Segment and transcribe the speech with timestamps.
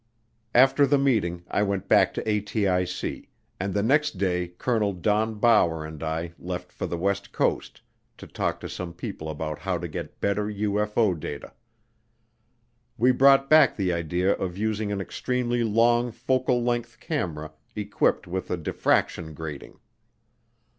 [0.55, 3.27] After the meeting I went back to ATIC,
[3.59, 7.83] and the next day Colonel Don Bower and I left for the west coast
[8.17, 11.53] to talk to some people about how to get better UFO data.
[12.97, 18.49] We brought back the idea of using an extremely long focal length camera equipped with
[18.49, 19.77] a diffraction grating.